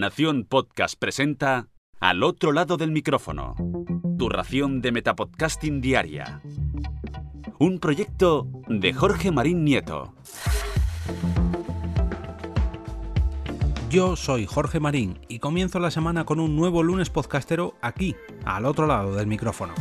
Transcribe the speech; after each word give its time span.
Nación 0.00 0.46
Podcast 0.48 0.98
presenta 0.98 1.68
Al 2.00 2.22
otro 2.22 2.52
lado 2.52 2.78
del 2.78 2.90
micrófono. 2.90 3.54
Tu 4.18 4.30
ración 4.30 4.80
de 4.80 4.92
Metapodcasting 4.92 5.82
Diaria. 5.82 6.40
Un 7.58 7.78
proyecto 7.80 8.48
de 8.66 8.94
Jorge 8.94 9.30
Marín 9.30 9.62
Nieto. 9.62 10.14
Yo 13.90 14.16
soy 14.16 14.46
Jorge 14.46 14.80
Marín 14.80 15.18
y 15.28 15.38
comienzo 15.38 15.78
la 15.78 15.90
semana 15.90 16.24
con 16.24 16.40
un 16.40 16.56
nuevo 16.56 16.82
lunes 16.82 17.10
podcastero 17.10 17.74
aquí, 17.82 18.16
al 18.46 18.64
otro 18.64 18.86
lado 18.86 19.14
del 19.14 19.26
micrófono. 19.26 19.74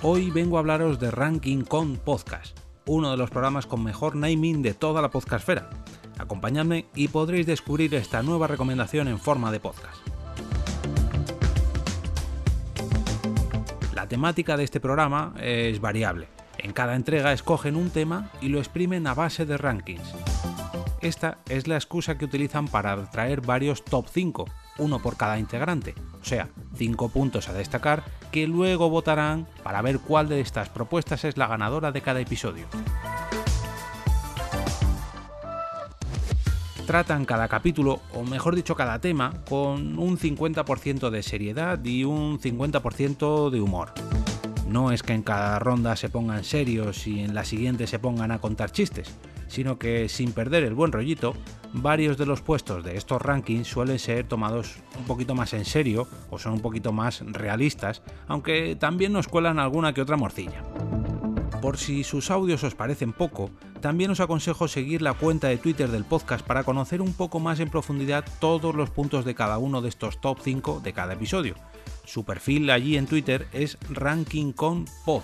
Hoy 0.00 0.30
vengo 0.30 0.56
a 0.56 0.60
hablaros 0.60 0.98
de 0.98 1.10
Ranking 1.10 1.64
con 1.64 1.98
Podcast, 1.98 2.58
uno 2.86 3.10
de 3.10 3.18
los 3.18 3.28
programas 3.28 3.66
con 3.66 3.84
mejor 3.84 4.16
naming 4.16 4.62
de 4.62 4.72
toda 4.72 5.02
la 5.02 5.10
podcastfera. 5.10 5.68
Acompañadme 6.18 6.86
y 6.94 7.08
podréis 7.08 7.46
descubrir 7.46 7.94
esta 7.94 8.22
nueva 8.22 8.46
recomendación 8.46 9.08
en 9.08 9.18
forma 9.18 9.50
de 9.52 9.60
podcast. 9.60 9.96
La 13.94 14.08
temática 14.08 14.56
de 14.56 14.64
este 14.64 14.80
programa 14.80 15.34
es 15.40 15.80
variable. 15.80 16.28
En 16.58 16.72
cada 16.72 16.96
entrega 16.96 17.32
escogen 17.32 17.76
un 17.76 17.90
tema 17.90 18.30
y 18.40 18.48
lo 18.48 18.58
exprimen 18.58 19.06
a 19.06 19.14
base 19.14 19.46
de 19.46 19.56
rankings. 19.56 20.14
Esta 21.00 21.38
es 21.48 21.68
la 21.68 21.76
excusa 21.76 22.18
que 22.18 22.24
utilizan 22.24 22.66
para 22.66 23.08
traer 23.10 23.40
varios 23.40 23.84
top 23.84 24.06
5, 24.08 24.46
uno 24.78 24.98
por 25.00 25.16
cada 25.16 25.38
integrante, 25.38 25.94
o 26.20 26.24
sea, 26.24 26.48
5 26.74 27.08
puntos 27.10 27.48
a 27.48 27.52
destacar 27.52 28.02
que 28.32 28.48
luego 28.48 28.90
votarán 28.90 29.46
para 29.62 29.80
ver 29.82 30.00
cuál 30.00 30.28
de 30.28 30.40
estas 30.40 30.68
propuestas 30.68 31.24
es 31.24 31.36
la 31.36 31.46
ganadora 31.46 31.92
de 31.92 32.00
cada 32.00 32.20
episodio. 32.20 32.66
Tratan 36.88 37.26
cada 37.26 37.48
capítulo, 37.48 38.00
o 38.14 38.24
mejor 38.24 38.56
dicho 38.56 38.74
cada 38.74 38.98
tema, 38.98 39.44
con 39.46 39.98
un 39.98 40.16
50% 40.16 41.10
de 41.10 41.22
seriedad 41.22 41.84
y 41.84 42.04
un 42.04 42.40
50% 42.40 43.50
de 43.50 43.60
humor. 43.60 43.92
No 44.66 44.90
es 44.90 45.02
que 45.02 45.12
en 45.12 45.22
cada 45.22 45.58
ronda 45.58 45.96
se 45.96 46.08
pongan 46.08 46.44
serios 46.44 47.06
y 47.06 47.20
en 47.20 47.34
la 47.34 47.44
siguiente 47.44 47.86
se 47.86 47.98
pongan 47.98 48.30
a 48.30 48.38
contar 48.38 48.72
chistes, 48.72 49.18
sino 49.48 49.78
que 49.78 50.08
sin 50.08 50.32
perder 50.32 50.64
el 50.64 50.72
buen 50.72 50.90
rollito, 50.90 51.34
varios 51.74 52.16
de 52.16 52.24
los 52.24 52.40
puestos 52.40 52.82
de 52.82 52.96
estos 52.96 53.20
rankings 53.20 53.68
suelen 53.68 53.98
ser 53.98 54.26
tomados 54.26 54.76
un 54.98 55.04
poquito 55.04 55.34
más 55.34 55.52
en 55.52 55.66
serio 55.66 56.08
o 56.30 56.38
son 56.38 56.54
un 56.54 56.60
poquito 56.60 56.90
más 56.90 57.20
realistas, 57.20 58.00
aunque 58.28 58.76
también 58.76 59.12
nos 59.12 59.28
cuelan 59.28 59.58
alguna 59.58 59.92
que 59.92 60.00
otra 60.00 60.16
morcilla. 60.16 60.62
Por 61.60 61.76
si 61.76 62.04
sus 62.04 62.30
audios 62.30 62.62
os 62.62 62.76
parecen 62.76 63.12
poco, 63.12 63.50
también 63.80 64.12
os 64.12 64.20
aconsejo 64.20 64.68
seguir 64.68 65.02
la 65.02 65.14
cuenta 65.14 65.48
de 65.48 65.58
Twitter 65.58 65.90
del 65.90 66.04
podcast 66.04 66.46
para 66.46 66.62
conocer 66.62 67.02
un 67.02 67.12
poco 67.12 67.40
más 67.40 67.58
en 67.58 67.68
profundidad 67.68 68.24
todos 68.38 68.76
los 68.76 68.90
puntos 68.90 69.24
de 69.24 69.34
cada 69.34 69.58
uno 69.58 69.82
de 69.82 69.88
estos 69.88 70.20
top 70.20 70.38
5 70.40 70.80
de 70.84 70.92
cada 70.92 71.14
episodio. 71.14 71.56
Su 72.04 72.24
perfil 72.24 72.70
allí 72.70 72.96
en 72.96 73.06
Twitter 73.06 73.48
es 73.52 73.76
rankingconpod 73.90 75.22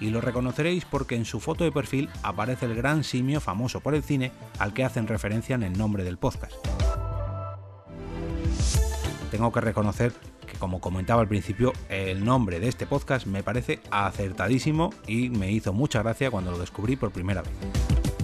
y 0.00 0.10
lo 0.10 0.20
reconoceréis 0.20 0.84
porque 0.84 1.14
en 1.14 1.24
su 1.24 1.38
foto 1.38 1.62
de 1.62 1.72
perfil 1.72 2.10
aparece 2.22 2.66
el 2.66 2.74
gran 2.74 3.04
simio 3.04 3.40
famoso 3.40 3.80
por 3.80 3.94
el 3.94 4.02
cine 4.02 4.32
al 4.58 4.74
que 4.74 4.84
hacen 4.84 5.06
referencia 5.06 5.54
en 5.54 5.62
el 5.62 5.78
nombre 5.78 6.02
del 6.02 6.18
podcast. 6.18 6.75
Tengo 9.30 9.52
que 9.52 9.60
reconocer 9.60 10.12
que 10.46 10.56
como 10.58 10.80
comentaba 10.80 11.20
al 11.20 11.28
principio, 11.28 11.72
el 11.88 12.24
nombre 12.24 12.60
de 12.60 12.68
este 12.68 12.86
podcast 12.86 13.26
me 13.26 13.42
parece 13.42 13.80
acertadísimo 13.90 14.90
y 15.06 15.30
me 15.30 15.50
hizo 15.50 15.72
mucha 15.72 16.02
gracia 16.02 16.30
cuando 16.30 16.52
lo 16.52 16.58
descubrí 16.58 16.96
por 16.96 17.10
primera 17.10 17.42
vez. 17.42 17.52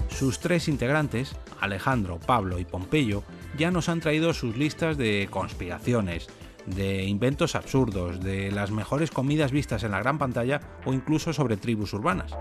Sus 0.09 0.39
tres 0.39 0.67
integrantes, 0.67 1.35
Alejandro, 1.59 2.19
Pablo 2.19 2.59
y 2.59 2.65
Pompeyo, 2.65 3.23
ya 3.57 3.71
nos 3.71 3.89
han 3.89 3.99
traído 3.99 4.33
sus 4.33 4.55
listas 4.55 4.97
de 4.97 5.27
conspiraciones, 5.29 6.27
de 6.65 7.03
inventos 7.03 7.55
absurdos, 7.55 8.21
de 8.21 8.51
las 8.51 8.71
mejores 8.71 9.11
comidas 9.11 9.51
vistas 9.51 9.83
en 9.83 9.91
la 9.91 9.99
gran 9.99 10.17
pantalla 10.17 10.61
o 10.85 10.93
incluso 10.93 11.33
sobre 11.33 11.57
tribus 11.57 11.93
urbanas. 11.93 12.31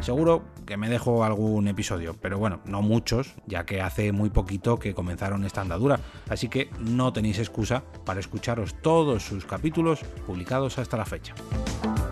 Seguro 0.00 0.44
que 0.66 0.76
me 0.76 0.88
dejo 0.88 1.24
algún 1.24 1.68
episodio, 1.68 2.16
pero 2.20 2.38
bueno, 2.38 2.60
no 2.64 2.82
muchos, 2.82 3.34
ya 3.46 3.66
que 3.66 3.80
hace 3.80 4.12
muy 4.12 4.30
poquito 4.30 4.78
que 4.78 4.94
comenzaron 4.94 5.44
esta 5.44 5.60
andadura, 5.60 6.00
así 6.28 6.48
que 6.48 6.70
no 6.78 7.12
tenéis 7.12 7.38
excusa 7.38 7.84
para 8.04 8.20
escucharos 8.20 8.74
todos 8.80 9.24
sus 9.24 9.44
capítulos 9.44 10.00
publicados 10.26 10.78
hasta 10.78 10.96
la 10.96 11.04
fecha. 11.04 11.34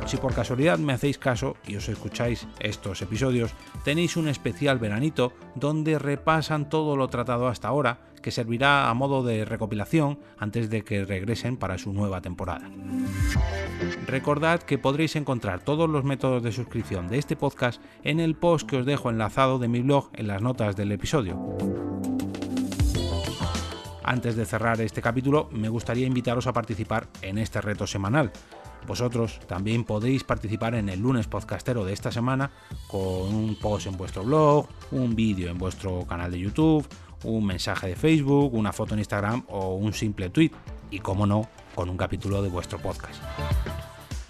Si 0.07 0.19
por 0.19 0.35
casualidad 0.35 0.79
me 0.79 0.93
hacéis 0.93 1.19
caso 1.19 1.57
y 1.67 1.75
os 1.75 1.89
escucháis 1.89 2.47
estos 2.61 3.03
episodios, 3.03 3.55
tenéis 3.85 4.17
un 4.17 4.29
especial 4.29 4.79
veranito 4.79 5.33
donde 5.57 5.99
repasan 5.99 6.69
todo 6.69 6.97
lo 6.97 7.09
tratado 7.09 7.49
hasta 7.49 7.67
ahora, 7.67 7.99
que 8.23 8.31
servirá 8.31 8.89
a 8.89 8.95
modo 8.95 9.25
de 9.25 9.45
recopilación 9.45 10.21
antes 10.39 10.71
de 10.71 10.83
que 10.83 11.05
regresen 11.05 11.57
para 11.57 11.77
su 11.77 11.93
nueva 11.93 12.21
temporada. 12.21 12.71
Recordad 14.07 14.63
que 14.63 14.79
podréis 14.79 15.17
encontrar 15.17 15.61
todos 15.61 15.91
los 15.91 16.05
métodos 16.05 16.41
de 16.45 16.53
suscripción 16.53 17.09
de 17.09 17.19
este 17.19 17.35
podcast 17.35 17.83
en 18.05 18.21
el 18.21 18.37
post 18.37 18.69
que 18.69 18.77
os 18.77 18.87
dejo 18.87 19.11
enlazado 19.11 19.59
de 19.59 19.67
mi 19.67 19.81
blog 19.81 20.11
en 20.15 20.29
las 20.29 20.41
notas 20.41 20.77
del 20.77 20.93
episodio. 20.93 21.37
Antes 24.05 24.37
de 24.37 24.47
cerrar 24.47 24.81
este 24.81 25.03
capítulo, 25.03 25.49
me 25.51 25.69
gustaría 25.69 26.07
invitaros 26.07 26.47
a 26.47 26.53
participar 26.53 27.09
en 27.23 27.39
este 27.39 27.61
reto 27.61 27.89
semanal. 27.89 28.31
Vosotros 28.87 29.41
también 29.49 29.85
podéis 29.85 30.23
participar 30.23 30.77
en 30.77 30.89
el 30.89 31.01
lunes 31.01 31.27
podcastero 31.27 31.85
de 31.85 31.93
esta 31.93 32.13
semana 32.13 32.53
con 32.87 33.35
un 33.35 33.57
post 33.61 33.89
en 33.89 33.97
vuestro 33.97 34.23
blog, 34.23 34.69
un 34.93 35.17
vídeo 35.17 35.51
en 35.51 35.59
vuestro 35.59 36.07
canal 36.07 36.31
de 36.31 36.39
YouTube, 36.39 36.87
un 37.25 37.45
mensaje 37.45 37.89
de 37.89 37.97
Facebook, 37.97 38.55
una 38.55 38.73
foto 38.73 38.95
en 38.95 39.01
Instagram 39.01 39.45
o 39.49 39.75
un 39.75 39.93
simple 39.93 40.31
tweet. 40.31 40.53
Y 40.91 41.01
como 41.01 41.27
no, 41.27 41.49
con 41.75 41.91
un 41.91 41.97
capítulo 41.97 42.41
de 42.43 42.49
vuestro 42.49 42.79
podcast. 42.79 43.21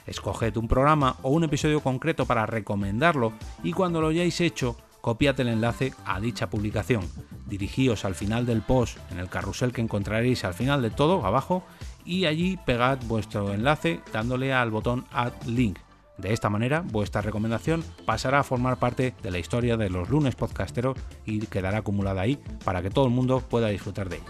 Escoged 0.06 0.56
un 0.56 0.68
programa 0.68 1.16
o 1.22 1.30
un 1.30 1.44
episodio 1.44 1.80
concreto 1.80 2.24
para 2.24 2.46
recomendarlo 2.46 3.34
y 3.62 3.72
cuando 3.72 4.00
lo 4.00 4.08
hayáis 4.08 4.40
hecho, 4.40 4.76
copiad 5.02 5.38
el 5.40 5.48
enlace 5.48 5.92
a 6.06 6.18
dicha 6.18 6.48
publicación. 6.48 7.02
Dirigíos 7.46 8.06
al 8.06 8.14
final 8.14 8.46
del 8.46 8.62
post 8.62 8.98
en 9.10 9.18
el 9.18 9.28
carrusel 9.28 9.72
que 9.72 9.82
encontraréis 9.82 10.44
al 10.44 10.54
final 10.54 10.80
de 10.80 10.90
todo, 10.90 11.26
abajo, 11.26 11.62
y 12.06 12.26
allí 12.26 12.56
pegad 12.64 12.98
vuestro 13.06 13.52
enlace 13.52 14.00
dándole 14.12 14.52
al 14.52 14.70
botón 14.70 15.04
Add 15.12 15.32
Link. 15.46 15.78
De 16.16 16.32
esta 16.32 16.48
manera, 16.48 16.82
vuestra 16.86 17.20
recomendación 17.20 17.84
pasará 18.06 18.38
a 18.38 18.44
formar 18.44 18.78
parte 18.78 19.14
de 19.22 19.30
la 19.30 19.38
historia 19.38 19.76
de 19.76 19.90
los 19.90 20.08
lunes 20.08 20.34
podcasteros 20.34 20.96
y 21.26 21.40
quedará 21.40 21.78
acumulada 21.78 22.22
ahí 22.22 22.38
para 22.64 22.80
que 22.80 22.90
todo 22.90 23.04
el 23.06 23.12
mundo 23.12 23.40
pueda 23.40 23.68
disfrutar 23.68 24.08
de 24.08 24.16
ella. 24.16 24.24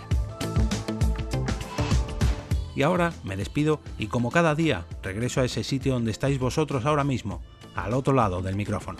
Y 2.74 2.82
ahora 2.82 3.12
me 3.24 3.36
despido 3.36 3.80
y 3.98 4.08
como 4.08 4.30
cada 4.30 4.54
día 4.54 4.84
regreso 5.02 5.40
a 5.40 5.44
ese 5.44 5.64
sitio 5.64 5.94
donde 5.94 6.10
estáis 6.10 6.38
vosotros 6.38 6.84
ahora 6.84 7.04
mismo, 7.04 7.40
al 7.74 7.94
otro 7.94 8.12
lado 8.12 8.42
del 8.42 8.56
micrófono. 8.56 8.98